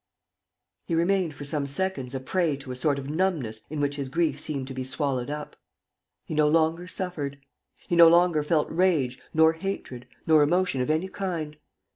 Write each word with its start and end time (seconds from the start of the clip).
He 0.87 0.95
remained 0.95 1.35
for 1.35 1.45
some 1.45 1.67
seconds 1.67 2.15
a 2.15 2.19
prey 2.19 2.57
to 2.57 2.71
a 2.71 2.75
sort 2.75 2.97
of 2.97 3.07
numbness 3.07 3.61
in 3.69 3.79
which 3.79 3.97
his 3.97 4.09
grief 4.09 4.39
seemed 4.39 4.67
to 4.69 4.73
be 4.73 4.83
swallowed 4.83 5.29
up. 5.29 5.55
He 6.25 6.33
no 6.33 6.47
longer 6.49 6.87
suffered. 6.87 7.37
He 7.87 7.95
no 7.95 8.07
longer 8.07 8.41
felt 8.41 8.67
rage 8.71 9.19
nor 9.31 9.53
hatred 9.53 10.07
nor 10.25 10.41
emotion 10.41 10.81
of 10.81 10.89
any 10.89 11.07
kind 11.07 11.55